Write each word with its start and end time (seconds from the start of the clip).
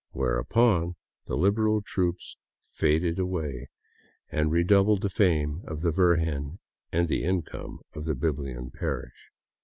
whereupon 0.13 0.95
the 1.25 1.35
Liberal 1.37 1.79
troops 1.79 2.35
faded 2.63 3.17
quickly 3.17 3.21
away, 3.21 3.69
and 4.31 4.49
redoubled 4.51 5.03
the 5.03 5.11
fame 5.11 5.61
of 5.67 5.81
the 5.81 5.91
Virgin 5.91 6.57
and 6.91 7.07
the 7.07 7.23
income 7.23 7.81
of 7.93 8.05
Biblian 8.19 8.71
parish. 8.71 9.29